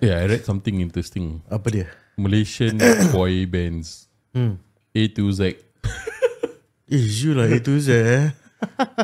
[0.00, 1.42] Yeah, I read something interesting.
[1.50, 1.86] Apa dia?
[2.14, 2.78] Malaysian
[3.14, 4.06] boy bands.
[4.98, 5.58] A to Z.
[6.88, 8.26] Eh, you lah itu je eh.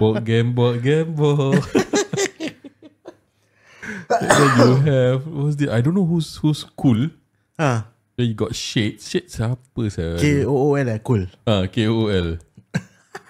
[0.01, 1.61] Board game, board game, board.
[4.09, 7.13] then you have what's the I don't know who's who's cool.
[7.61, 7.87] Ha.
[8.17, 9.05] Then you got shade.
[9.05, 10.17] Shade siapa saya?
[10.17, 11.29] K-O-O-L eh, cool.
[11.45, 12.41] Ah, K O L.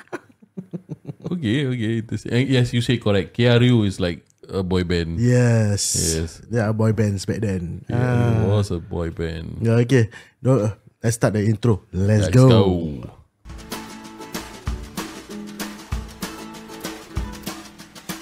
[1.35, 1.93] okay, okay.
[2.05, 2.31] Interesting.
[2.31, 3.35] And yes, you say correct.
[3.35, 4.23] KRU is like
[4.55, 5.19] a boy band.
[5.19, 5.83] Yes.
[6.15, 6.31] Yes.
[6.47, 7.85] There are boy bands back then.
[7.91, 9.59] Yeah, it was a boy band.
[9.61, 10.09] Yeah, okay.
[10.41, 10.71] No, uh,
[11.03, 11.83] let's start the intro.
[11.93, 12.49] Let's, Let's go.
[12.49, 12.71] go.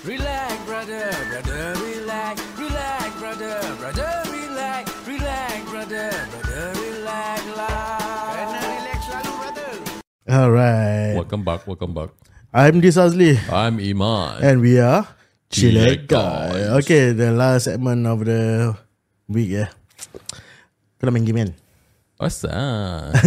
[0.03, 6.11] Relax, brother, brother, relax, relax, brother, brother, relax, relax, brother,
[6.43, 9.71] brother, relax relax selalu, brother.
[10.27, 11.15] Alright.
[11.15, 11.63] Welcome back.
[11.71, 12.11] Welcome back.
[12.53, 13.39] I'm Dis Azli.
[13.47, 14.43] I'm Iman.
[14.43, 15.07] And we are
[15.53, 16.01] Chile.
[16.09, 16.81] Guys.
[16.83, 18.73] Okay, the last segment of the
[19.29, 19.69] week yeah.
[20.97, 21.51] Kau nak main game kan?
[22.17, 23.19] What's that?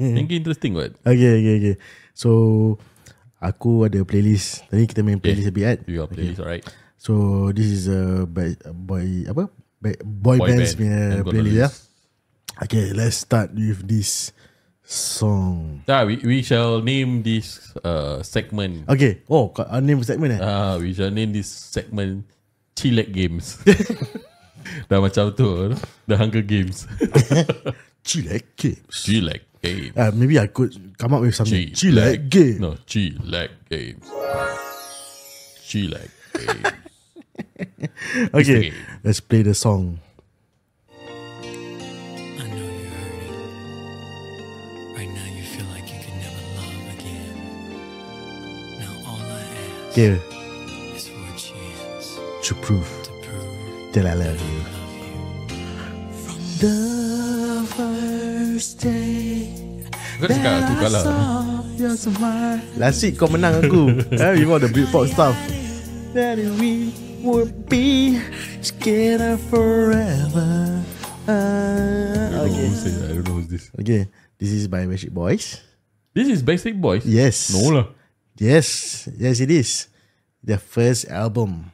[0.00, 0.96] Think interesting what?
[1.06, 1.74] Okay, okay, okay.
[2.16, 2.30] So,
[3.38, 4.64] aku ada playlist.
[4.72, 5.78] Tadi kita main playlist a bit kan?
[5.84, 6.64] You got playlist, alright?
[6.96, 7.12] So,
[7.52, 9.52] this is a by, boy, apa?
[9.78, 10.80] By, boy, Boy bands band.
[10.80, 11.68] punya playlist ya.
[11.68, 11.76] list.
[12.56, 14.32] Okay, let's start with this
[14.86, 15.82] song.
[15.86, 18.88] Yeah, we, we shall name this uh, segment.
[18.88, 20.40] Okay, oh, uh, name segment eh?
[20.40, 22.24] Ah, we shall name this segment
[22.78, 23.58] Chillax Games.
[24.90, 25.74] Dah macam tu,
[26.06, 26.86] The Hunger Games.
[28.06, 28.94] Chillax Games.
[28.94, 29.94] Chillax Games.
[29.98, 31.74] Uh, maybe I could come up with something.
[31.74, 32.62] Chillax Games.
[32.62, 34.06] No, Chillax Games.
[35.66, 36.74] Chillax Games.
[38.32, 38.74] Okay, game.
[39.04, 40.00] let's play the song.
[49.96, 50.20] I ask Okay,
[50.92, 54.60] is for a chance to prove to prove that I love you.
[54.60, 55.16] I love you.
[56.60, 59.56] The first day
[60.20, 61.04] Kau dah cakap aku kalah.
[61.80, 62.60] your smile.
[62.76, 63.96] Last week kau menang aku.
[64.20, 65.32] eh, you got the Britpop stuff.
[66.12, 66.92] That we
[67.24, 68.20] would be
[68.60, 70.76] together forever.
[71.24, 72.68] Uh, I don't okay.
[72.68, 73.00] this.
[73.00, 73.72] I don't know who's this.
[73.80, 75.64] Okay, this is by Backstreet Boys.
[76.12, 77.08] This is Basic Boys?
[77.08, 77.48] Yes.
[77.48, 77.86] No lah.
[78.38, 79.88] Yes, yes it is.
[80.44, 81.72] Their first album.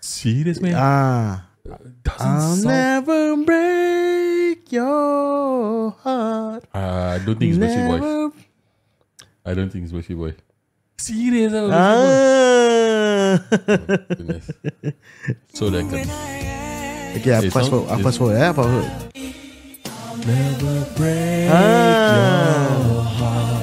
[0.00, 0.74] Serious man?
[0.76, 1.46] Ah,
[2.02, 2.64] Doesn't I'll sound...
[2.64, 6.64] never break your heart.
[6.74, 8.00] Ah, I don't think it's Boys.
[8.00, 8.32] Never.
[9.46, 10.34] I don't think it's Basic Boys.
[10.98, 11.62] Serious ah.
[11.70, 11.70] Boys.
[14.08, 14.50] Goodness.
[15.54, 16.10] So that can...
[17.20, 17.90] okay, I fast forward.
[17.90, 18.36] I fast forward.
[18.36, 18.90] Fast forward.
[20.26, 22.66] Never break Ah.
[22.82, 23.57] Another time.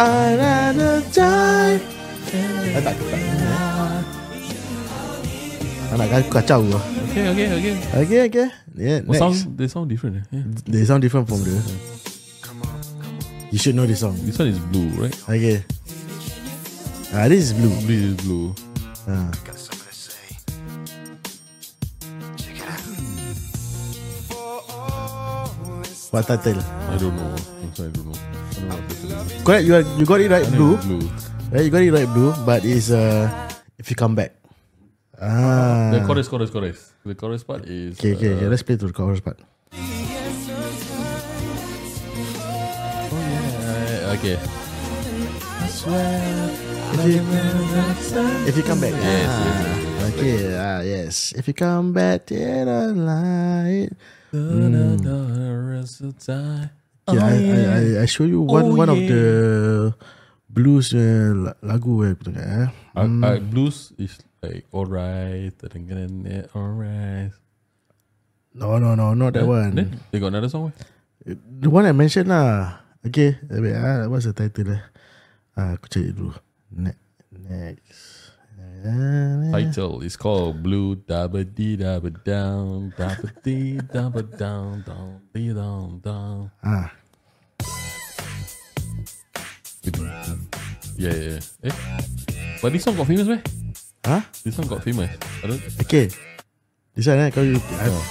[0.00, 0.32] Ah,
[2.80, 3.20] tak, tak.
[5.92, 6.80] Anak aku kacau lah.
[7.12, 7.74] Okay, okay, okay.
[8.00, 8.46] Okay, okay.
[8.80, 9.44] Yeah, Well, next.
[9.44, 10.24] sound, they sound different.
[10.32, 10.46] Yeah.
[10.64, 11.52] They sound different from the.
[13.52, 14.16] You should know this song.
[14.24, 15.12] This one is blue, right?
[15.28, 15.68] Okay.
[17.12, 17.74] Ah, this is blue.
[17.84, 18.56] This is blue.
[19.04, 19.28] Ah.
[26.10, 26.58] What title?
[26.88, 27.36] I don't know.
[27.36, 28.39] I don't know.
[28.60, 29.42] I don't know what this is.
[29.42, 29.64] Correct.
[29.64, 30.46] You are, you got it right.
[30.52, 30.76] Blue.
[30.76, 31.00] blue.
[31.50, 32.08] Right, you got it right.
[32.12, 32.34] Blue.
[32.44, 33.28] But it's uh,
[33.78, 34.34] if you come back.
[35.20, 35.90] Ah.
[35.92, 36.92] The chorus, chorus, chorus.
[37.04, 37.98] The chorus part is.
[37.98, 38.46] Okay, okay, okay.
[38.46, 39.40] uh, Let's play to the chorus part.
[43.10, 44.38] uh, okay.
[46.92, 47.22] If you,
[48.48, 48.92] if you come back.
[48.92, 50.56] Yes, ah, yes, Okay.
[50.58, 51.32] Ah, yes.
[51.32, 53.90] If you come back to the light.
[54.32, 56.70] The rest of the
[57.18, 57.40] time.
[57.40, 59.24] Okay, I, I, I, I show you one Oh, one of the
[60.50, 62.68] blues uh, la- lagu eh, aku tengok eh.
[62.94, 67.30] Uh, uh, blues is like alright, yeah, alright.
[68.50, 69.72] No, no, no, not that Then- one.
[69.78, 70.74] Then they got another song.
[71.24, 71.34] eh?
[71.60, 72.82] The one I mentioned lah.
[73.00, 74.82] Okay, wait, ah, what's the title eh?
[75.56, 76.34] Ah, aku cari dulu.
[76.74, 76.98] Ne-
[77.32, 78.28] next.
[78.80, 85.52] Ah, Title is called Blue Dabba Dee Dabba Down Dabba Dee Dabba Down Down Dee
[85.52, 86.48] Down Down.
[86.64, 86.88] Ah,
[91.00, 91.40] Yeah, yeah.
[91.64, 91.72] yeah.
[91.72, 91.76] Eh,
[92.60, 93.40] but this song got famous, man.
[94.04, 94.20] huh?
[94.44, 95.08] This song got famous.
[95.40, 95.62] I don't.
[95.80, 96.12] Okay.
[96.92, 98.04] This one eh, kau you, Oh.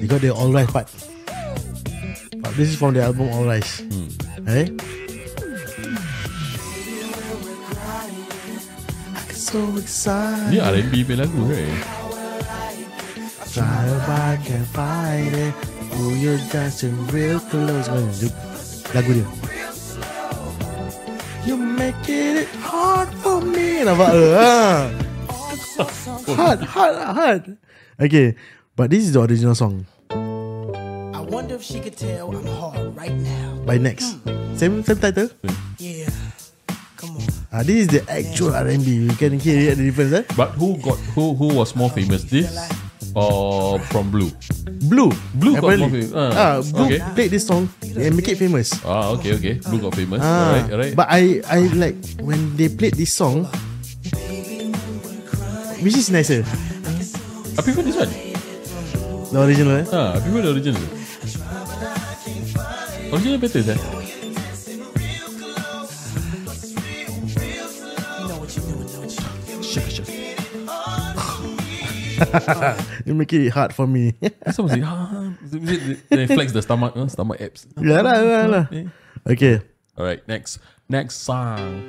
[0.00, 0.88] you got the All Rise part.
[2.40, 3.84] But this is from the album All Rise.
[3.84, 4.08] Hmm.
[4.48, 4.66] Eh?
[9.36, 10.48] So excited.
[10.48, 11.76] Ni R&B punya lagu, right?
[13.52, 15.52] Try if I can find it.
[16.00, 17.84] Oh, you're dancing real close.
[18.96, 19.28] Lagu dia.
[21.92, 23.84] Making it hard for me.
[23.84, 24.12] Nampak?
[24.16, 24.88] Ha.
[26.32, 27.42] Hard, hard, hard.
[28.00, 28.36] Okay,
[28.76, 33.12] but this is the original song I wonder if she could tell I'm hard right
[33.12, 33.60] now.
[33.66, 34.16] by Next.
[34.56, 35.28] Same, same title.
[35.80, 36.08] Yeah.
[36.96, 37.24] Come on.
[37.52, 39.10] Ah, this is the actual R&B.
[39.10, 40.24] You can hear the difference, eh?
[40.36, 42.24] But who got who who was more famous?
[42.24, 42.48] This
[43.14, 44.30] or from Blue?
[44.88, 45.12] Blue.
[45.34, 45.88] Blue got apparently.
[45.88, 46.12] more famous.
[46.14, 47.00] Ah, Ah, Blue okay.
[47.14, 48.72] played this song and make it famous.
[48.84, 49.54] Ah, okay, okay.
[49.68, 50.20] Blue got famous.
[50.22, 50.28] Ah,
[50.58, 50.94] alright, alright.
[50.96, 53.46] But I I like when they played this song.
[55.82, 56.46] Which is nicer?
[57.58, 58.12] I prefer this one.
[59.32, 59.86] The original, eh?
[59.90, 60.84] Ah, I prefer the original.
[63.12, 63.78] Original better, sah.
[73.06, 74.14] You make it hard for me.
[74.52, 75.32] Some say, ah,
[76.10, 77.66] they flex the stomach, uh, stomach abs.
[77.80, 78.64] yeah lah, lah, lah.
[79.26, 79.60] Okay.
[79.98, 80.58] Alright, next,
[80.88, 81.82] next song.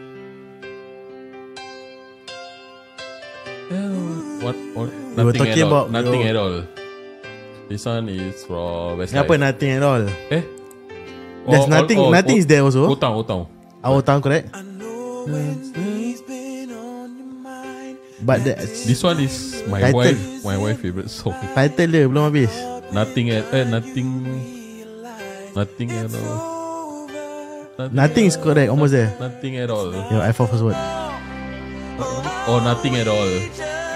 [3.72, 4.56] Oh, What?
[4.76, 5.72] what We were nothing talking at all.
[5.72, 6.56] about nothing your- at all.
[7.70, 9.24] This one is from Westlife.
[9.24, 10.04] Apa nothing at all?
[10.30, 10.44] Eh?
[11.48, 12.92] There's nothing- nothing is there also.
[12.92, 13.48] Otang, otang.
[13.84, 14.52] Our town correct?
[14.54, 14.62] I
[18.22, 19.98] But the This one is my Title.
[20.00, 21.34] wife, my wife favorite song.
[21.56, 22.54] title dia belum habis.
[22.94, 24.08] Nothing at, eh, nothing,
[25.58, 27.10] nothing at all.
[27.90, 28.70] Nothing is correct.
[28.70, 29.10] Almost there.
[29.18, 29.90] Nothing at all.
[30.14, 30.78] Your I for first word.
[32.46, 33.32] Or nothing at all.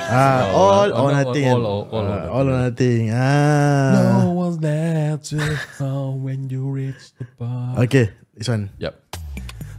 [0.09, 1.45] Ah, Oh, all or no, nothing.
[1.51, 2.31] all- all- all Ah, nothing.
[2.31, 3.03] all or nothing.
[3.11, 3.93] Ah.
[4.23, 5.35] No one's there to
[5.77, 7.75] help when you reach the bar.
[7.85, 8.71] Okay, this one.
[8.79, 8.95] Yep.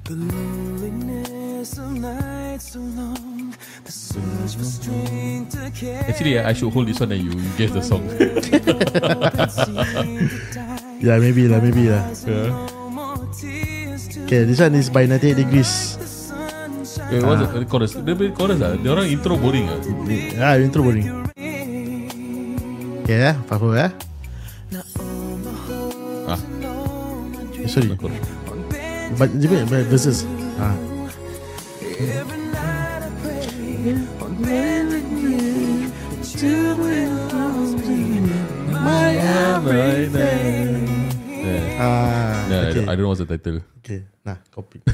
[0.05, 2.83] The loneliness of nights The.
[6.09, 8.03] Actually, I should hold this one and you, guess the song.
[10.99, 12.03] Yeah, maybe lah, maybe lah.
[12.27, 12.51] yeah.
[14.27, 15.95] Okay, this one is by 98 degrees.
[15.95, 17.07] the sunshine.
[17.15, 17.95] Wait, what's the chorus?
[17.95, 18.75] Dia punya chorus lah.
[18.75, 19.79] Dia orang intro boring ah.
[20.43, 21.07] Ah, intro boring.
[23.07, 23.95] Okay, ya, faham ya.
[26.27, 26.41] Ah,
[27.63, 28.19] Eh, sorry, chorus.
[29.15, 30.27] but dia punya but verses.
[30.59, 30.75] Ah.
[39.69, 41.61] Yeah.
[41.79, 42.75] Ah, Yeah, I, okay.
[42.75, 43.61] don't, I don't know what's the title.
[43.85, 44.81] Okay, nah, copy.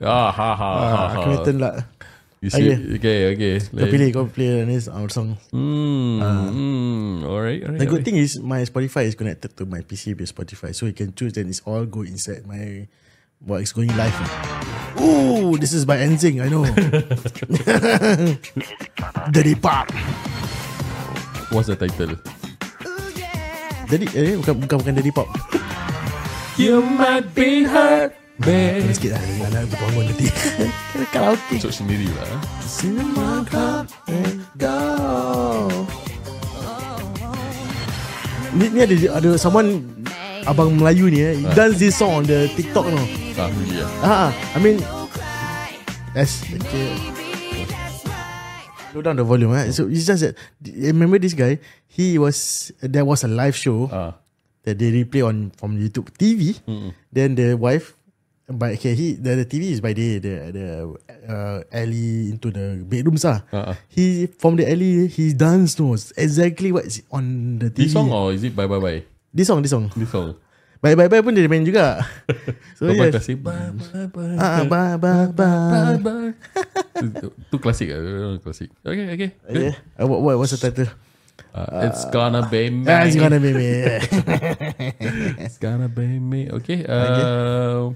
[0.00, 1.20] Ah, ha, ha, ha, ah, ha.
[1.20, 1.74] aku turn lah.
[2.42, 2.74] You see?
[2.98, 3.54] Okay, okay.
[3.70, 5.38] Kau pilih, kau play this our song.
[5.54, 7.22] Hmm, hmm.
[7.22, 7.78] Alright, alright.
[7.78, 8.04] The good alright.
[8.04, 11.38] thing is my Spotify is connected to my PC with Spotify, so you can choose.
[11.38, 12.90] Then it's all go inside my
[13.46, 14.10] what is going live.
[14.98, 16.42] Oh, this is by Enzing.
[16.42, 16.66] I know.
[19.30, 19.94] Daddy Pop.
[21.54, 22.18] What's the title?
[23.92, 25.28] Daddy, eh bukan bukan bukan Daddy Pop.
[26.56, 28.88] You might be hurt, babe.
[28.88, 29.20] Sikit lah,
[29.52, 30.26] anak aku bangun nanti.
[31.12, 31.60] Karaoke.
[31.60, 32.24] Cuk sendiri lah.
[32.24, 32.40] eh.
[32.64, 34.80] Cinema Club and go.
[38.56, 39.84] Ni, ni ada ada someone
[40.48, 43.00] abang Melayu ni eh, he dance this song on the TikTok no.
[43.36, 44.28] Ah, really ah.
[44.28, 44.80] Ah, I mean
[46.12, 47.11] That's okay.
[48.94, 49.72] Low down the volume eh.
[49.72, 51.58] So it's just that remember this guy,
[51.88, 54.20] he was there was a live show Ah.
[54.64, 56.60] that they replay on from YouTube TV.
[57.12, 57.96] Then the wife
[58.52, 60.66] but okay, he the, the TV is by day the the
[61.24, 63.40] uh, alley into the bedrooms ah.
[63.48, 63.76] Ah, ah.
[63.88, 67.88] He from the alley he dance knows exactly what's on the TV.
[67.88, 69.00] This song or is it Bye Bye Bye?
[69.32, 69.88] This song, this song.
[69.96, 70.36] This song.
[70.82, 72.02] Bye bye bye pun dia main juga.
[72.76, 73.30] so Bye Bye yes.
[73.38, 74.34] Bye Bye Bye.
[74.34, 75.94] Ah, bye bye bye.
[76.02, 76.34] Bye.
[77.54, 78.74] Tu klasik ah, klasik.
[78.82, 79.30] Okay, okay.
[79.46, 79.62] Good.
[79.62, 79.70] Okay.
[79.94, 80.90] Uh, what, what, what's the title?
[81.54, 82.82] Uh, it's gonna be me.
[82.90, 83.70] Ah, it's gonna be me.
[85.38, 86.50] It's gonna be me.
[86.50, 86.82] Okay.
[86.82, 87.94] Uh,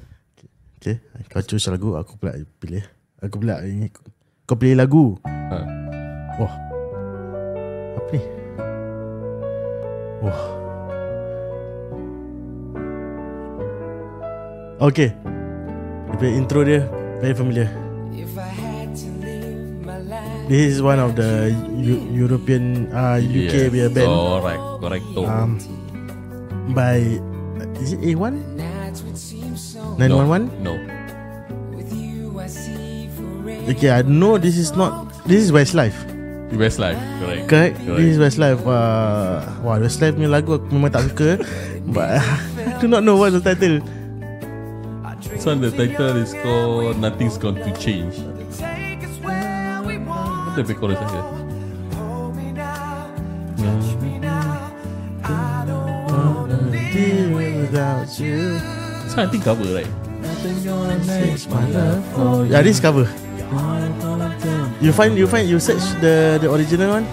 [0.78, 2.86] okay, kau choose lagu, aku pula pilih.
[3.18, 3.90] Aku pula ini.
[4.46, 5.18] Kau pilih lagu.
[5.26, 5.66] uh,
[6.38, 6.54] Wah.
[7.98, 8.20] Apa ni?
[10.22, 10.65] Wah.
[14.76, 15.08] Okay.
[16.20, 16.84] Dia intro dia
[17.24, 17.68] very familiar.
[20.46, 23.88] This is one of the Eu- European uh, UK yeah.
[23.88, 23.90] yeah.
[23.90, 24.62] band Correct.
[24.78, 25.04] Correct.
[25.18, 25.26] Oh.
[25.26, 25.58] um,
[26.70, 27.02] by
[27.82, 30.52] is it A1 Nights would seem so 911?
[30.62, 30.78] No.
[33.16, 33.70] forever.
[33.74, 35.96] Okay, I know this is not this is Westlife.
[36.06, 36.60] no.
[36.62, 37.00] Westlife.
[37.18, 37.48] Correct.
[37.50, 37.74] Correct?
[37.82, 37.96] Correct.
[37.98, 38.62] This is Westlife.
[38.62, 41.42] Uh, wah, Westlife punya lagu aku memang tak suka.
[41.96, 43.82] But I do not know what the title.
[45.46, 48.18] song, the title is called Nothing's Going to Change.
[50.50, 51.22] What the chorus here?
[57.30, 58.58] Without you.
[59.14, 59.86] I think cover right.
[62.50, 63.06] Yeah, this cover.
[64.82, 67.06] You find you find you search the the original one.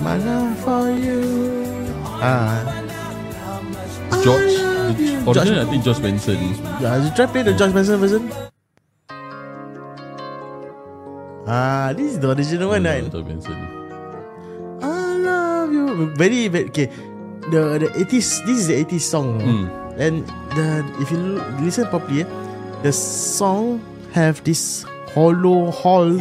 [0.00, 1.20] My love for you.
[2.24, 2.64] Ah,
[4.24, 4.56] George.
[4.96, 6.38] The original, I think George Benson.
[6.80, 6.96] yeah.
[7.04, 8.24] You try play the George Benson version.
[11.46, 13.04] Ah, this is the original one, right?
[13.10, 13.56] George Benson.
[14.82, 16.10] I love you.
[16.16, 16.88] Very, very okay.
[17.52, 18.44] The the 80s.
[18.48, 19.36] This is the 80s song.
[19.40, 19.64] Hmm.
[20.00, 20.24] And
[20.56, 22.28] the if you l- listen properly, eh,
[22.82, 23.84] the song
[24.16, 26.16] have this hollow hall.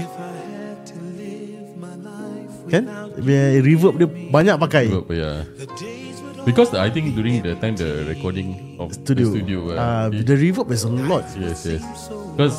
[2.70, 2.86] Kan?
[3.22, 4.86] Reverb dia banyak pakai.
[4.90, 5.44] But, yeah.
[6.48, 9.30] Because I think during the time the recording of Studio.
[9.30, 11.28] the studio, uh, it- the reverb is a lot.
[11.38, 11.84] yes, yes.
[12.34, 12.58] Because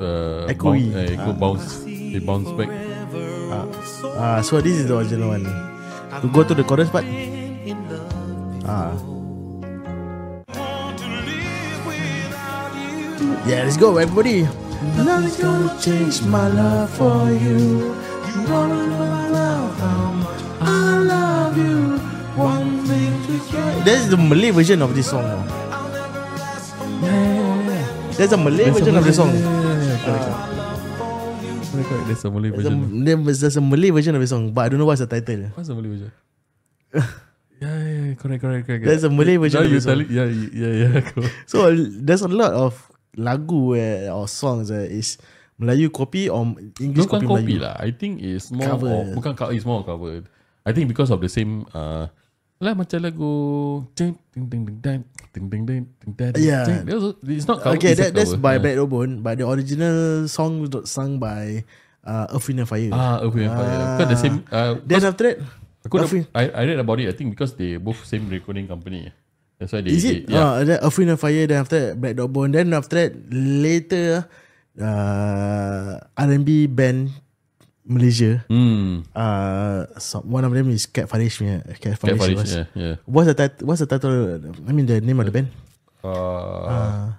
[0.00, 0.88] uh, Echoey.
[0.88, 1.36] bounce, uh, echo Ah.
[1.36, 2.70] bounce, they bounce back.
[4.16, 5.44] Ah, so this is the original one.
[6.22, 7.04] To go to the chorus part.
[8.64, 8.94] Ah.
[13.44, 14.46] Yeah, let's go, everybody.
[14.96, 17.92] Nothing's gonna change my love for you.
[18.32, 19.10] You wanna know
[19.78, 21.98] my how much I love you.
[22.36, 23.84] One thing to get.
[23.84, 25.24] That's the Malay version of this song.
[28.16, 29.32] There's a Malay version of the song.
[31.72, 32.06] Correct, correct.
[32.06, 33.24] There's a Malay There's a, version.
[33.24, 35.50] there's a Malay version of the song, but I don't know what's the title.
[35.54, 36.12] What's the Malay version?
[36.94, 37.02] yeah,
[37.60, 38.84] yeah, yeah, correct, correct, correct.
[38.84, 39.92] There's a Malay version Now of you song.
[39.92, 41.00] tell it, yeah, yeah, yeah.
[41.12, 41.24] cool.
[41.46, 42.76] So there's a lot of
[43.16, 45.16] lagu eh, or songs eh, is
[45.56, 46.42] Melayu copy or
[46.80, 47.64] English Bukan copy copy Melayu.
[47.64, 47.74] lah.
[47.78, 48.90] I think it's more Cover.
[48.90, 50.24] of, bukan cover, it's more covered.
[50.62, 52.06] I think because of the same uh,
[52.62, 53.32] lah macam lagu
[53.98, 55.02] ding ding ding ding ding
[55.34, 56.62] ding ding ding ding ding Yeah.
[57.26, 57.74] It's not cover.
[57.74, 58.42] Okay, that, that's cover.
[58.42, 58.62] by yeah.
[58.62, 61.66] Black Robon, but the original song was sung by
[62.06, 62.90] uh, Earth, Wind and Fire.
[62.94, 63.78] Ah, Earth, Wind and Fire.
[63.98, 64.36] Because the same.
[64.46, 65.36] Uh, Then after that,
[65.82, 67.10] aku dah- Earth, I, I read about it.
[67.10, 69.10] I think because they both same recording company.
[69.58, 69.90] That's why they.
[69.94, 70.30] is it?
[70.30, 70.58] they- yeah.
[70.58, 71.42] Uh, then Earth, and Fire.
[71.50, 72.54] Then after that, Black Robon.
[72.54, 74.30] Then after that, later,
[74.80, 77.10] uh, R&B band
[77.82, 78.46] Malaysia.
[78.46, 79.02] Hmm.
[79.10, 81.42] Uh, so one of them is Cat Farish.
[81.42, 82.20] Yeah, Cat Cat Farish.
[82.20, 82.94] Farish, was- yeah, yeah.
[83.04, 83.66] What's the title?
[83.66, 84.38] What's the title?
[84.66, 85.48] I mean, the name of the band.
[86.02, 87.12] Uh,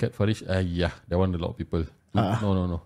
[0.00, 0.42] Cat Farish.
[0.48, 1.84] Uh, yeah, that one a lot of people.
[2.16, 2.40] Ah.
[2.40, 2.78] no, no, no.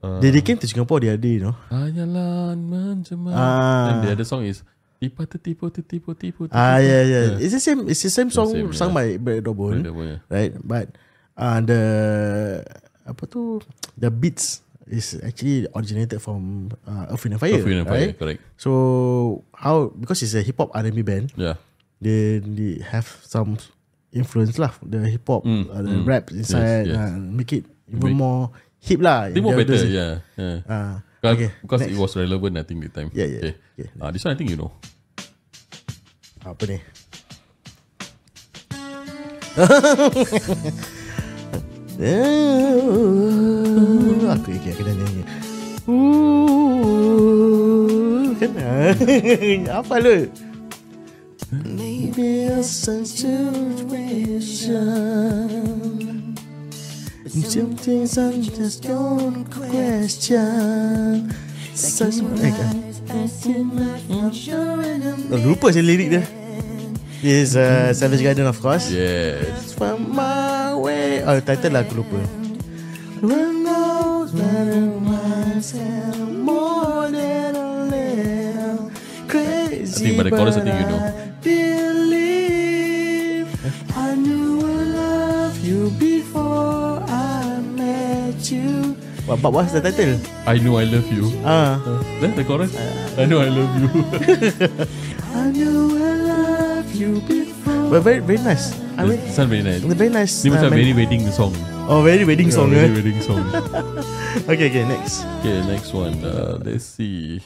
[0.00, 1.56] Uh, They, they came to Singapore the other day, you know.
[1.68, 3.32] Hanyalah menjemah.
[3.36, 3.86] Ah.
[3.92, 4.64] And the other song is
[4.96, 6.48] Tipu tipu tipu tipu.
[6.56, 7.84] Ah, yeah, yeah, It's the same.
[7.84, 8.96] It's the same song same, sung yeah.
[8.96, 10.24] by Brad Dobon, yeah.
[10.32, 10.56] right?
[10.56, 10.96] But
[11.36, 11.80] uh, the
[13.06, 13.62] apa tu
[13.94, 18.06] the beats is actually originated from uh, Earth, Wind and Fire, Earth, Wind and Fire,
[18.10, 18.18] right?
[18.18, 18.40] correct.
[18.54, 18.70] So
[19.50, 21.58] how because it's a hip hop R&B band, Yeah.
[21.98, 23.58] they, they have some
[24.14, 26.06] influence lah, the hip hop, Mm, uh, the mm.
[26.06, 26.94] rap inside, yes.
[26.94, 29.26] Uh, make it even Make- more hip lah.
[29.26, 30.22] I think more better, yeah.
[30.38, 30.62] yeah.
[30.70, 31.90] Ah, Because, okay, because next.
[31.90, 33.10] it was relevant, I think, the time.
[33.10, 33.54] Yeah, yeah, Okay.
[33.82, 33.90] yeah.
[33.98, 34.70] Ah, this one I think you know.
[36.46, 36.78] Apa ni?
[41.96, 42.76] Eh,
[44.36, 45.22] Aku okay, aku dah nyanyi.
[45.88, 47.16] Ooh,
[48.36, 48.52] kan?
[49.80, 50.28] Apa lu?
[51.64, 53.54] Maybe a situation
[57.30, 61.30] Some things I just don't question
[61.72, 62.76] Such kan?
[65.30, 66.26] Oh, lupa saya lirik dia
[67.24, 69.72] is uh, Savage Garden of course Yes.
[69.72, 70.35] From my
[71.26, 72.22] Oh title lah aku lupa
[73.18, 78.94] Who knows better myself More than a little
[79.26, 81.02] Crazy I think by the chorus, I think you know.
[81.02, 83.50] but I believe
[83.98, 88.94] I knew I love you before I met you
[89.26, 90.22] What, but what's the title?
[90.46, 91.34] I know I love you.
[91.42, 91.82] Ah,
[92.22, 92.70] That's the chorus.
[93.18, 93.90] I know I love you.
[95.34, 99.84] I knew I love you before But very very nice I mean sound very nice.
[99.84, 101.52] Very nice Ni macam uh, very wedding song.
[101.86, 102.88] Oh very wedding song Yeah, eh?
[102.88, 103.44] Very wedding song.
[104.50, 106.16] Okay okay next Okay, next one.
[106.24, 107.44] Uh, let's see.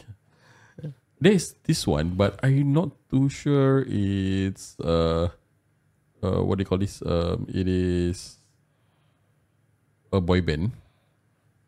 [1.21, 5.29] There's this one, but I'm not too sure it's uh,
[6.23, 7.03] uh, what do you call this?
[7.05, 8.41] Um, it is
[10.13, 10.73] a boy band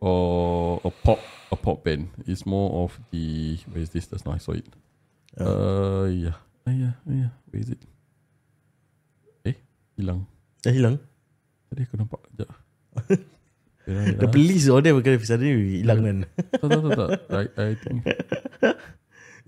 [0.00, 1.20] or a pop
[1.52, 2.08] a pop band.
[2.24, 4.06] It's more of the where is this?
[4.06, 4.66] That's not I saw it.
[5.36, 7.30] Uh, yeah, uh, yeah, yeah.
[7.50, 7.82] Where is it?
[9.92, 10.24] Eh, hilang.
[10.62, 10.96] Dah hilang
[11.68, 12.20] Tadi aku nampak.
[12.32, 12.50] Sekejap.
[14.20, 16.16] The police all there Bukan suddenly hilang kan
[16.54, 17.10] Tak, tak, tak, tak.
[17.34, 17.98] I, I think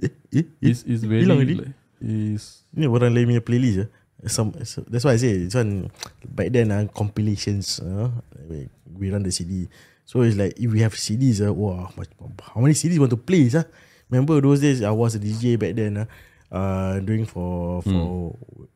[0.02, 1.54] Eh, eh, Is is very Hilang tadi?
[1.62, 1.70] like,
[2.02, 3.86] is Ni orang lain punya playlist je
[4.26, 5.86] Some, so That's why I say This one
[6.26, 8.10] Back then uh, Compilations uh,
[8.50, 9.68] we, we run the CD
[10.02, 11.94] So it's like If we have CDs uh, Wow
[12.42, 13.62] How many CDs want to play uh?
[14.10, 15.96] remember those days I was a DJ back then.
[15.96, 16.06] Uh,
[16.52, 18.34] uh doing for for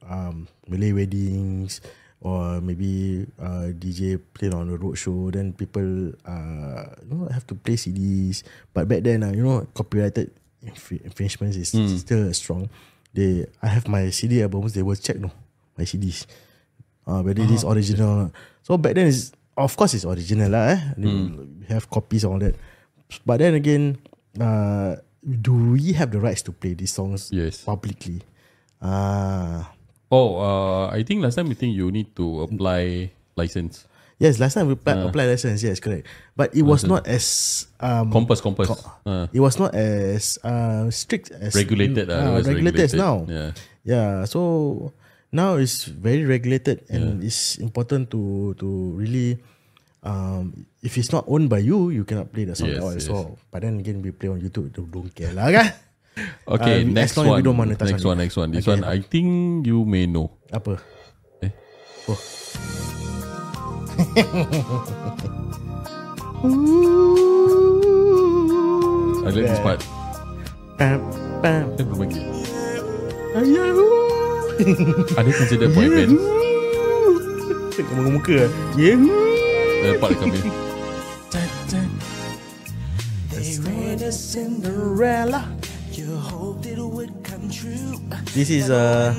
[0.09, 1.81] um Malay weddings
[2.21, 5.31] or maybe uh DJ playing on a road show.
[5.31, 8.43] Then people uh you know have to play CDs.
[8.75, 10.31] But back then, uh, you know, copyrighted
[10.63, 11.71] inf- infringements is
[12.01, 12.69] still strong.
[13.15, 14.75] They I have my CD albums.
[14.75, 15.31] They will check no
[15.79, 16.27] my CDs.
[17.09, 18.09] Uh, whether it is original.
[18.11, 18.33] or not.
[18.67, 20.77] So back then is of course it's original lah.
[20.77, 20.79] Eh?
[20.99, 22.55] They have copies and all that.
[23.25, 23.97] But then again,
[24.37, 27.65] uh, do we have the rights to play these songs Yes.
[27.65, 28.23] publicly?
[28.83, 29.73] Ah,
[30.11, 33.85] Oh, uh, I think last time I think you need to apply license.
[34.17, 34.41] yes.
[34.41, 35.61] Last time we apply, apply license.
[35.63, 36.09] Yes, correct.
[36.33, 38.73] But it was not as um, Compass, compass.
[39.05, 42.09] Uh, it was not as uh, strict as regulated.
[42.09, 43.27] Uh, uh, regulated as now.
[43.29, 43.53] Yeah.
[43.85, 44.93] Yeah, so
[45.29, 49.45] now it's very regulated and it's important to to really
[50.03, 52.93] um if it's not owned by you, you cannot play the song Yes, at all.
[52.95, 53.07] yes.
[53.07, 53.15] So
[53.51, 55.69] but then again we play on YouTube, don't, don't care lah kan?
[56.51, 57.31] Okay, Uh, next one.
[57.31, 57.71] next on one,
[58.19, 58.51] next one.
[58.51, 58.75] This Okay.
[58.75, 60.35] one, I think you may know.
[60.51, 60.83] Apa?
[61.47, 61.55] Eh?
[62.11, 62.19] Oh.
[69.27, 69.81] I like this part.
[70.79, 71.01] Pam,
[71.43, 71.75] pam.
[71.77, 72.21] Kan belum lagi.
[75.15, 76.15] Ada considered boy band.
[77.79, 78.39] Muka muka.
[78.75, 79.28] Yehu.
[79.81, 80.41] Eh, para el cambio.
[88.35, 89.15] This is a.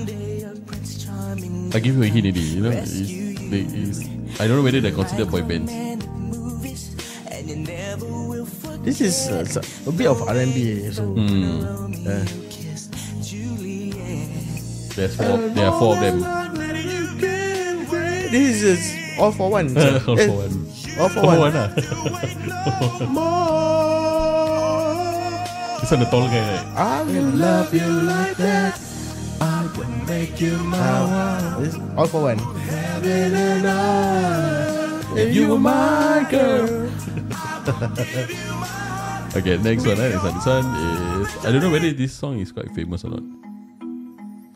[1.72, 2.72] I give you a hint already, you know.
[2.72, 2.92] It's,
[3.50, 4.00] they, it's,
[4.40, 5.72] I don't know whether they're considered boy bands.
[8.84, 11.04] This is uh, a bit of R&B so.
[11.04, 11.64] Mm.
[12.06, 12.26] Uh,
[14.96, 16.20] there's four, there are four of them.
[18.32, 19.68] This is all for one.
[19.78, 20.56] All Eh, for one.
[21.00, 21.36] All for All one.
[21.36, 21.70] for one lah.
[25.80, 26.66] This one the tall guy right?
[26.76, 28.76] I will love you like that.
[29.40, 31.64] I will make you my one.
[31.64, 32.40] This all for one.
[35.16, 36.68] If you were my girl.
[39.30, 39.94] Okay, next one.
[40.02, 40.34] Eh, next one.
[40.42, 40.66] This one
[41.22, 43.22] is I don't know whether this song is quite famous or not.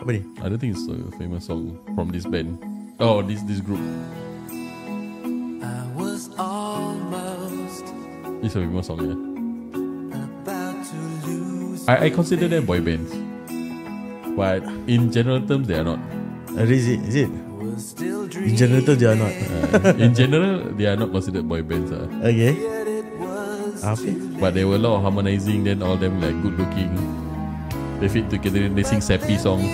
[0.02, 0.26] Apa ni?
[0.42, 2.58] I don't think it's a famous song from this band.
[2.98, 3.78] Oh, this this group.
[6.24, 7.86] I was almost
[8.44, 9.00] It's a famous song.
[9.04, 10.24] Yeah.
[10.24, 11.88] about to lose.
[11.88, 13.12] I, I consider them boy bands,
[14.36, 16.00] but in general terms they are not.
[16.56, 17.00] Uh, is it?
[17.08, 17.30] Is it?
[18.38, 19.32] In general terms, they are not.
[19.32, 21.92] Uh, in general, they are not considered boy bands.
[21.92, 22.08] Uh.
[22.24, 22.54] Okay.
[22.56, 24.12] Yet it was Apa?
[24.40, 25.64] But there were a lot of harmonizing.
[25.64, 26.92] Then all them like good looking.
[28.00, 28.70] They fit together.
[28.70, 29.66] They sing sappy songs.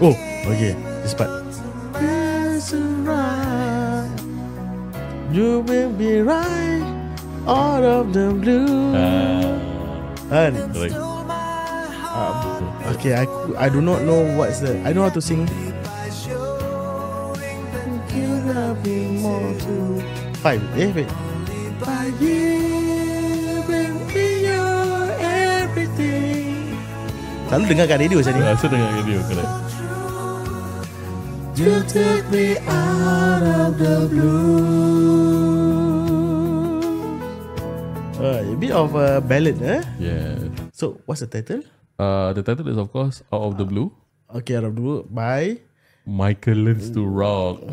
[0.00, 0.12] Oh,
[0.50, 0.72] okay.
[1.04, 1.45] This part.
[5.36, 6.80] You will be right
[7.44, 8.96] out of the blue.
[8.96, 9.60] Uh,
[10.32, 10.56] Kan?
[10.72, 10.96] correct.
[10.96, 12.64] Um,
[12.96, 13.28] okay, I
[13.60, 15.44] I do not know what's the I know how to sing.
[20.40, 20.64] Five.
[20.80, 21.10] Eh, wait.
[21.84, 26.80] By giving me your everything.
[27.52, 28.40] Selalu dengar kat radio macam ni.
[28.40, 29.65] Uh, so dengar radio correct.
[31.56, 34.36] You take me out of the blue.
[38.20, 39.80] Uh, a bit of a ballad, eh?
[39.98, 40.36] Yeah.
[40.72, 41.62] So, what's the title?
[41.98, 43.88] Uh, the title is of course Out of the Blue.
[44.36, 45.60] Okay, out of the blue by
[46.04, 47.64] Michael learns to rock.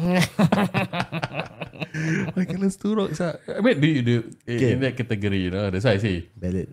[2.40, 3.16] Michael learns to rock.
[3.20, 4.72] So, I mean, do you do Okay.
[4.74, 5.40] in that category?
[5.44, 6.72] You know, that's why I say ballad.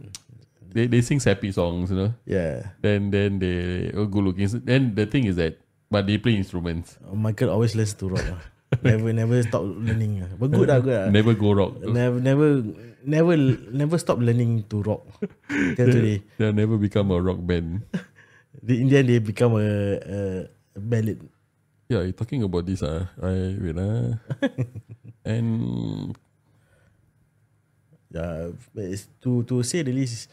[0.71, 1.91] they, they sing sappy songs.
[1.91, 2.71] You know, Yeah.
[2.81, 4.47] then then they oh, good looking.
[4.63, 5.59] Then the thing is that,
[5.91, 6.97] but they play instruments.
[7.13, 8.25] Michael always learns to rock.
[8.25, 8.43] lah.
[8.87, 10.23] never never stop learning.
[10.23, 10.31] lah.
[10.39, 11.09] But good lah, good lah.
[11.11, 11.83] Never go rock.
[11.83, 12.49] Never never
[13.03, 13.35] never
[13.75, 15.03] never stop learning to rock.
[15.77, 16.23] Till today.
[16.39, 17.83] They'll never become a rock band.
[18.63, 20.19] The Indian they become a, a,
[20.77, 21.23] a ballad.
[21.91, 22.87] Yeah, you talking about this?
[22.87, 24.15] Ah, I wait ah.
[25.27, 26.15] and
[28.11, 30.27] Yeah, it's to to say the least,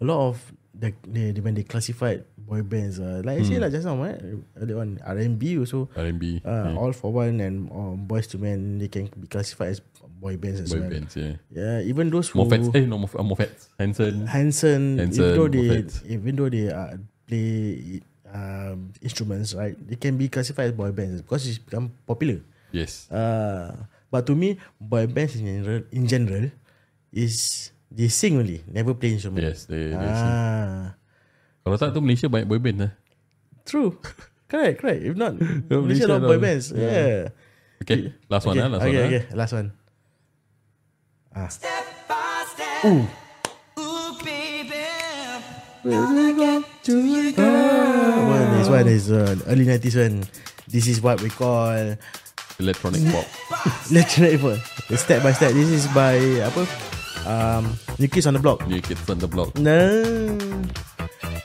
[0.00, 0.36] a lot of
[0.78, 3.98] the they, they when they classified boy bands, uh, like I say lah just now,
[4.00, 4.16] right?
[4.56, 6.76] Earlier on R and B also, R&B, uh, yeah.
[6.80, 9.80] all for one and um, boys to men, they can be classified as
[10.18, 10.90] boy bands as boy well.
[10.90, 11.12] bands.
[11.14, 12.72] Yeah, Yeah, even those who Moffats.
[12.74, 13.68] Eh, no, Moff- uh, Moffats.
[13.78, 14.24] Hanson.
[14.26, 15.96] Hanson, Hanson, even though they Moffats.
[16.08, 16.96] even though they uh,
[17.28, 18.00] play
[18.32, 19.76] um, instruments, right?
[19.76, 22.40] They can be classified as boy bands because it's become popular.
[22.72, 23.10] Yes.
[23.12, 23.76] Uh,
[24.10, 26.48] but to me, boy bands in general, in general,
[27.12, 29.44] is they sing only, never play instrument.
[29.44, 30.32] Yes, they, they sing.
[30.34, 30.94] Ah,
[31.64, 32.92] Kalau tak tu Malaysia banyak boy band lah.
[33.64, 33.96] true.
[34.50, 35.04] correct, correct.
[35.04, 36.44] If not, Yeah, Malaysia Malaysia lot of boy lah.
[36.44, 36.66] bands.
[36.72, 37.32] Yeah.
[37.78, 39.08] Okay, last one okay, lah, last okay, one ah.
[39.08, 39.68] okay, last one.
[41.30, 41.48] Ah.
[41.52, 42.78] Step by step.
[42.88, 43.04] Ooh.
[43.78, 44.82] Ooh, baby.
[45.86, 46.18] One
[48.58, 50.16] is one is uh, early 90s one.
[50.66, 51.96] This is what we call
[52.58, 53.24] Electronic pop.
[53.94, 54.58] electronic pop.
[54.98, 55.54] Step by step.
[55.54, 56.66] This is by apa?
[57.28, 58.66] Um, New Kids on the Block.
[58.66, 59.52] New Kids on the Block.
[59.58, 59.76] No.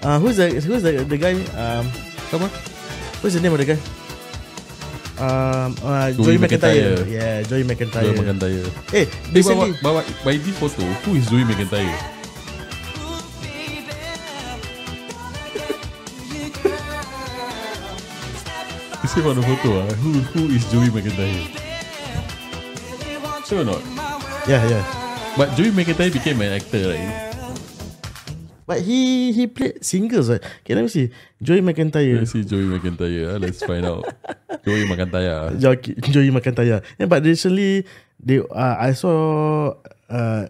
[0.02, 1.36] Uh, who's the who's the the guy?
[1.60, 1.92] Um,
[2.32, 2.50] Come on.
[3.20, 3.80] what's the name of the guy?
[5.20, 6.96] Um, uh, Joey Joey McIntyre.
[6.96, 7.12] McIntyre.
[7.12, 8.16] Yeah, Joey McIntyre.
[8.16, 8.66] Joey McIntyre.
[8.96, 11.92] Eh, but, recently, but, but, by this photo, who is Joey McIntyre?
[19.04, 21.44] You see on the photo, ah, who who is Joey McIntyre?
[23.44, 23.84] Sure or not?
[24.48, 25.03] yeah, yeah.
[25.34, 27.12] But Joey McIntyre became an actor, right?
[28.64, 30.30] But he he played singles.
[30.30, 30.40] Right?
[30.64, 31.10] Okay, let me see.
[31.42, 32.22] Joey McIntyre.
[32.22, 33.34] Let's see Joey McIntyre.
[33.34, 33.38] ah.
[33.42, 34.08] Let's find out.
[34.64, 35.30] Joey McIntyre.
[35.34, 35.50] ah.
[35.58, 36.80] Jo- Joey McIntyre.
[36.96, 37.84] Yeah, but recently
[38.22, 39.74] they uh, I saw
[40.08, 40.48] uh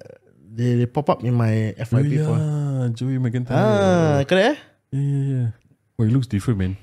[0.54, 2.38] they, they pop up in my Oh, FYP for.
[2.38, 3.58] yeah, Joey McIntyre.
[3.58, 4.58] Ah, correct eh?
[4.94, 5.48] Yeah, yeah, yeah.
[5.98, 6.74] Oh, he looks different, man.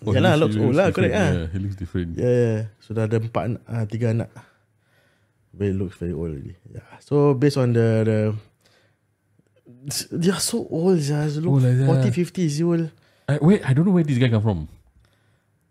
[0.00, 1.28] Oh, Yeah he lah, looks he old lah, correct ah.
[1.36, 2.16] Yeah, he looks different.
[2.16, 2.58] Yeah, yeah.
[2.80, 4.32] Sudah ada empat uh, tiga anak.
[5.60, 6.56] Very looks very old already.
[6.72, 6.88] Yeah.
[7.04, 8.18] So based on the the
[10.12, 11.28] they are so old, yeah.
[11.28, 12.08] They look Old like that.
[12.08, 12.84] 40, 50 years old.
[13.28, 14.60] I, wait, I don't know where this guy come from.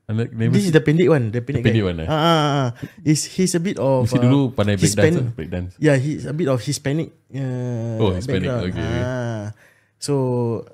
[0.10, 1.30] I like never This is the pendek one.
[1.30, 1.89] The pendek, pendek guy.
[1.89, 2.08] one, eh?
[2.10, 2.67] Ah, ah, ah.
[3.06, 4.10] He's, he's a bit of...
[4.10, 5.71] Mesti uh, dulu pandai break dance, ah, break dance.
[5.78, 7.13] Yeah, he's a bit of Hispanic.
[7.30, 8.73] Uh, Oh, Hispanic, background.
[8.73, 9.02] okay.
[9.06, 9.45] Ah.
[10.02, 10.13] So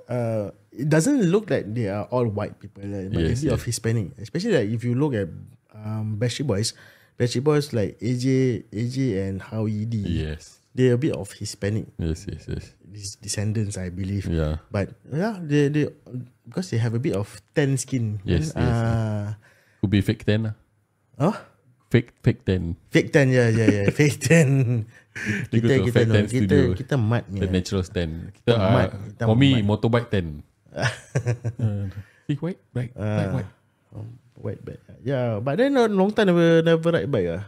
[0.08, 3.52] uh, it doesn't look like they are all white people, like, but Yes, a bit
[3.52, 3.56] yes.
[3.60, 4.08] of Hispanic.
[4.24, 5.28] Especially like if you look at
[5.76, 6.72] um, Backstreet Boys,
[7.16, 10.04] Backstreet Boys like AJ, AJ and Howie D.
[10.04, 10.60] Yes.
[10.76, 12.76] They're a bit of Hispanic Yes, yes, yes.
[12.84, 14.28] des- descendants, I believe.
[14.28, 14.60] Yeah.
[14.68, 15.88] But yeah, they they
[16.44, 18.20] because they have a bit of tan skin.
[18.28, 19.26] Yes, then, yes, ah,
[19.80, 20.52] Could be fake ten.
[20.52, 20.56] lah.
[21.16, 21.38] Oh,
[21.88, 22.76] Fake, fake ten.
[22.92, 24.84] fake tan, yeah, yeah, yeah, fake tan.
[25.48, 26.76] They kita kita no, tan kita studio.
[26.76, 27.40] kita mat ni.
[27.40, 28.36] The natural stand.
[28.36, 29.64] Kita, Kita uh, mat, kita for me, mat.
[29.64, 30.44] motorbike ten.
[30.76, 31.88] uh,
[32.28, 33.52] see, white, black, black, white.
[34.36, 34.84] White bike.
[35.04, 37.44] Yeah, but then uh, long time never never ride bike ah.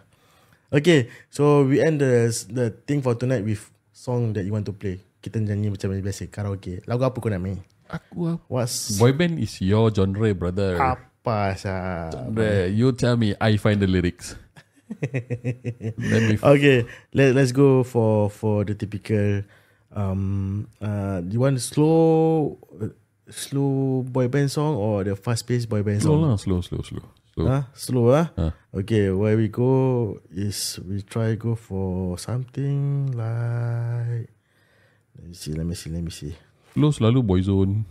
[0.71, 4.76] Okay, so we end the the thing for tonight with song that you want to
[4.76, 5.00] play.
[5.23, 6.84] Kita nyanyi macam biasa karaoke.
[6.88, 7.60] Lagu apa kau nak main?
[7.88, 8.43] Aku apa?
[8.52, 10.76] What's Boy band is your genre, brother.
[10.80, 12.12] apa sah?
[12.12, 12.67] Genre.
[12.71, 14.36] You tell me, I find the lyrics.
[16.00, 19.43] Let me Okay, let let's go for for the typical.
[19.91, 22.91] Um, uh, you want slow, uh,
[23.29, 26.21] slow boy band song or the fast paced boy band slow song?
[26.23, 27.03] lah, slow, slow, slow.
[27.35, 27.45] slow.
[27.47, 27.63] Huh?
[27.75, 28.27] Slow ah.
[28.35, 28.51] Huh.
[28.73, 34.29] Okay, where we go is we try go for something like.
[35.17, 35.53] Let me see.
[35.53, 35.89] Let me see.
[35.89, 36.33] Let me see.
[36.73, 37.83] Slow selalu boyzone.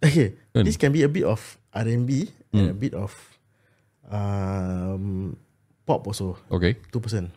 [0.00, 0.64] Okay, Kan?
[0.64, 1.38] this can be a bit of
[1.76, 2.24] R and B
[2.56, 2.80] and a Hmm.
[2.80, 3.12] bit of
[4.08, 5.36] um
[5.84, 6.40] pop also.
[6.50, 6.80] Okay.
[6.90, 7.28] Two percent.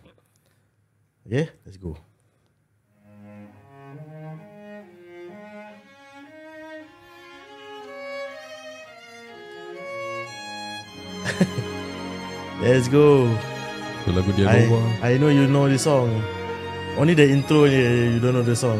[1.28, 1.96] Okay, let's go.
[12.64, 13.28] let's go.
[14.04, 14.80] So lagu dia I, Nova.
[15.02, 16.12] I know you know the song.
[17.00, 18.80] Only the intro je you don't know the song.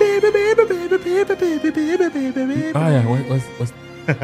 [0.00, 2.72] Baby, baby, baby, baby, baby, baby, baby, baby.
[2.74, 3.70] Ah yeah, what was was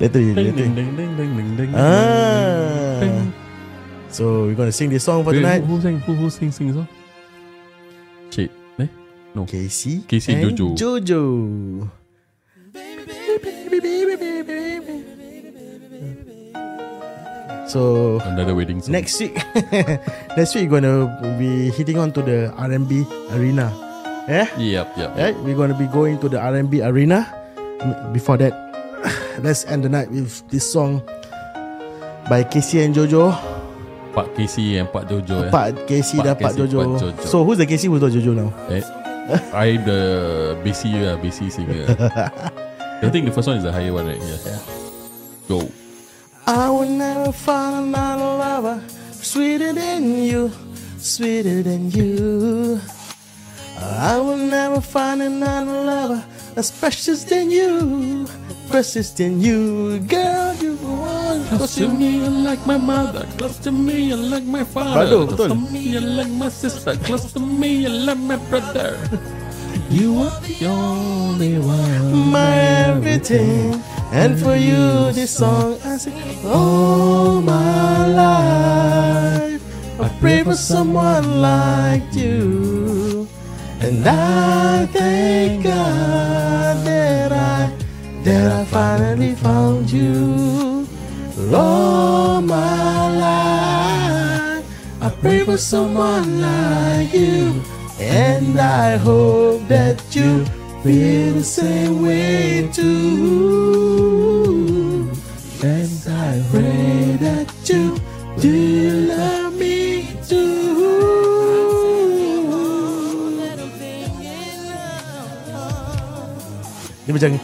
[0.00, 0.52] Later, ding later.
[0.52, 1.70] ding ding ding ding ding ding.
[1.76, 2.98] Ah.
[3.00, 3.32] Ding.
[4.08, 5.60] So we're gonna sing this song for Wait, tonight.
[5.64, 5.98] Who, who sing?
[6.00, 6.88] Who who sing sing song?
[8.32, 8.50] Shit.
[8.80, 8.88] Eh?
[9.34, 9.44] No.
[9.44, 10.76] Casey, Casey and Jojo.
[10.76, 11.20] Jojo.
[17.66, 18.92] So Another wedding song.
[18.94, 19.34] next week,
[20.38, 23.02] next week we're gonna be hitting on to the R&B
[23.34, 23.74] arena.
[24.30, 25.10] Yeah, Yep, yep.
[25.18, 25.34] yep.
[25.42, 27.26] We're gonna be going to the R&B arena.
[28.14, 28.54] Before that,
[29.42, 31.02] let's end the night with this song
[32.30, 33.34] by Casey and Jojo.
[34.14, 35.44] Pak Casey and Pak Jojo.
[35.46, 35.50] Eh.
[35.50, 36.96] Pak Casey dan Pak Jojo.
[36.96, 37.12] Jojo.
[37.26, 37.90] So who's the Casey?
[37.90, 38.48] Who's the Jojo now?
[38.70, 38.80] Eh,
[39.52, 41.84] I the bassy uh, bassy singer.
[43.02, 44.20] I think the first one is the higher one, right?
[44.20, 44.58] Yeah.
[45.48, 45.68] Go.
[46.46, 48.82] I will never find another lover
[49.12, 50.50] sweeter than you,
[50.96, 52.80] sweeter than you.
[53.78, 56.24] I will never find another lover
[56.56, 58.26] as precious than you,
[58.70, 60.54] precious than you, girl.
[60.54, 63.26] You want Close to me, you like my mother.
[63.36, 65.26] Close to me, you like my father.
[65.26, 66.96] Close to me, you like my sister.
[67.04, 68.96] Close to me, you like my brother.
[69.88, 72.30] You are the only one.
[72.32, 79.62] my everything, and for you this song I sing all my life.
[80.00, 83.28] I pray for someone like you,
[83.80, 87.72] and I thank God that I
[88.24, 90.86] that I finally found you.
[91.54, 94.64] All my life,
[95.00, 97.62] I pray for someone like you.
[97.98, 100.44] And I hope that you
[100.84, 103.96] feel the same way too.
[105.64, 107.96] And I pray that you
[108.38, 110.76] do love me too.
[117.06, 117.38] Dia macam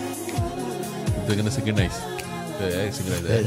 [1.23, 1.97] Kita kena synchronize.
[2.61, 3.45] Kita eh, synchronize eh.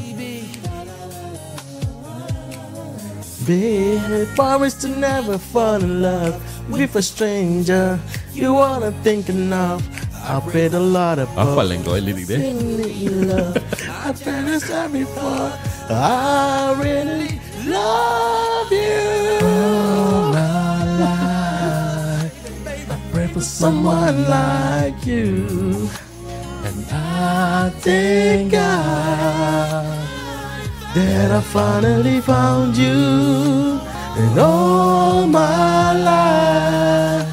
[3.45, 6.33] Baby, promise to never fall in love
[6.69, 7.99] with a stranger
[8.33, 9.81] you wanna think enough.
[10.27, 12.49] I prayed a lot of Hafal lah kau eh, lirik dia.
[13.29, 13.53] love.
[13.85, 15.53] I fantasized before.
[15.85, 17.37] I really
[17.69, 19.05] love you.
[19.45, 22.33] All my life,
[22.89, 25.45] I pray for someone like you,
[26.65, 29.85] and I thank God
[30.97, 33.77] that I finally found you
[34.17, 37.27] in all my life.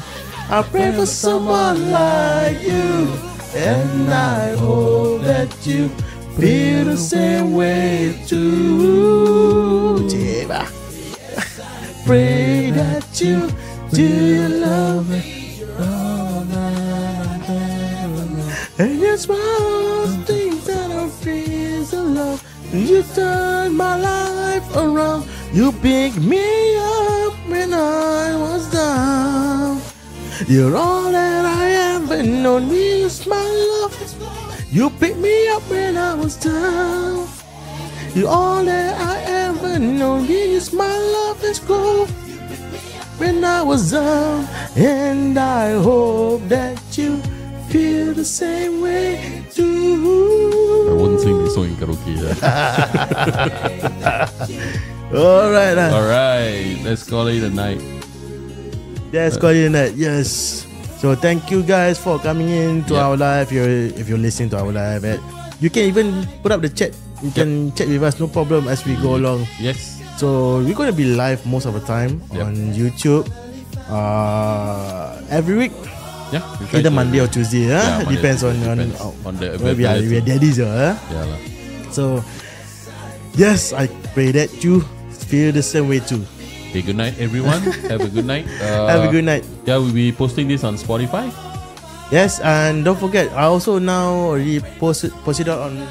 [0.49, 3.07] I pray for someone like you,
[3.55, 5.89] and I hope that you
[6.37, 10.09] feel the same way too.
[12.05, 13.49] Pray that you
[13.91, 15.43] do love me.
[18.77, 22.43] And it's one thing that I feel so love.
[22.73, 25.29] You turn my life around.
[25.53, 29.79] You pick me up when I was down.
[30.47, 32.69] You're all that I ever known.
[32.69, 33.93] Me is my love.
[34.71, 37.27] You pick me up when I was down.
[38.15, 40.23] You're all that I ever known.
[40.27, 41.43] Me is my love.
[41.43, 42.07] Let's go
[43.19, 47.21] when I was down, and I hope that you
[47.69, 50.89] feel the same way too.
[50.89, 52.17] I won't sing this song in karaoke.
[55.13, 57.77] All right, uh, Alright, let's call it a night.
[59.13, 59.93] that's call it a night.
[59.93, 60.65] Yes.
[60.97, 63.03] So thank you guys for coming in to Yep.
[63.03, 63.45] our live.
[63.47, 65.21] If you're if you're listening to our live, eh,
[65.61, 66.97] you can even put up the chat.
[67.21, 69.45] You can chat with us, no problem, as we go along.
[69.61, 70.01] Yes.
[70.17, 72.41] So we're gonna be live most of the time Yep.
[72.41, 73.29] on YouTube.
[73.85, 75.75] Uh, every week,
[76.33, 76.41] Yeah.
[76.73, 77.69] either Monday or Tuesday.
[77.69, 78.01] Huh?
[78.01, 79.99] Yeah, depends on on, depends on, on the where we are.
[80.01, 80.95] We are daddies, huh?
[81.11, 81.39] Yeah lah.
[81.93, 82.03] So,
[83.37, 83.85] yes, I
[84.17, 84.81] pray that you
[85.33, 86.21] feel the same way too.
[86.69, 87.57] Okay, good night everyone.
[87.89, 88.45] Have a good night.
[88.61, 89.41] Uh, Have a good night.
[89.65, 91.33] Yeah, we'll be posting this on Spotify.
[92.13, 95.81] Yes, and don't forget, I also now already posted posted on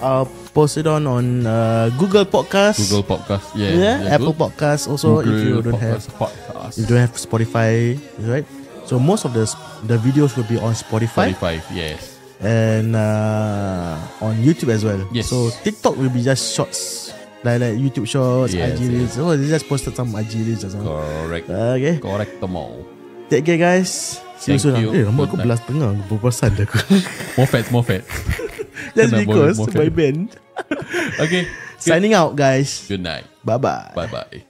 [0.00, 0.24] uh
[0.56, 2.80] posted on on uh, Google Podcast.
[2.80, 3.44] Google Podcast.
[3.52, 3.76] Yeah.
[4.08, 4.56] yeah, Apple good.
[4.56, 6.72] Podcast also if you don't have podcast, podcast.
[6.72, 8.48] if you don't have Spotify, right?
[8.88, 9.44] So most of the
[9.84, 11.60] the videos will be on Spotify, Spotify.
[11.76, 12.16] Yes.
[12.40, 15.04] and uh, on YouTube as well.
[15.12, 15.28] Yes.
[15.28, 19.14] So TikTok will be just shorts, like like YouTube shorts, Yes, IG reels.
[19.18, 20.88] Oh, they just posted some IG reels or something.
[20.88, 21.46] Correct.
[21.48, 22.84] Okay, Correct them all.
[23.30, 24.18] take care guys.
[24.40, 24.76] See Thank you soon.
[24.80, 24.88] you.
[24.96, 25.92] Eh, rambut aku belas tengah.
[25.94, 26.16] Dah
[26.64, 26.78] aku.
[27.38, 28.02] More fat, more fat.
[28.96, 29.94] Just Kena because more my fat.
[29.94, 30.28] band.
[31.24, 31.44] Okay.
[31.46, 32.84] Good, Signing out guys.
[32.88, 33.24] good night.
[33.44, 33.92] Bye bye.
[33.96, 34.40] Bye bye.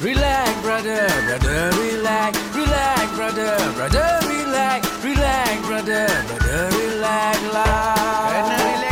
[0.00, 2.34] Relax, brother, brother, relax,
[2.82, 8.91] relax, brother, brother, relax, relax, brother, brother, relax, la.